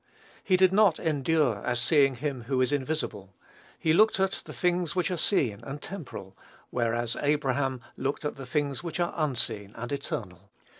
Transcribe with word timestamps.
He 0.43 0.57
did 0.57 0.73
not 0.73 0.97
"endure 0.97 1.57
as 1.63 1.79
seeing 1.79 2.15
him 2.15 2.45
who 2.45 2.59
is 2.59 2.71
invisible." 2.71 3.35
He 3.77 3.93
looked 3.93 4.19
at 4.19 4.41
"the 4.45 4.51
things 4.51 4.95
which 4.95 5.11
are 5.11 5.15
seen, 5.15 5.59
and 5.63 5.79
temporal:" 5.79 6.35
whereas 6.71 7.15
Abraham 7.21 7.81
looked 7.97 8.25
at 8.25 8.33
"the 8.35 8.47
things 8.47 8.81
which 8.83 8.99
are 8.99 9.13
unseen 9.15 9.73
and 9.75 9.91
eternal." 9.91 10.49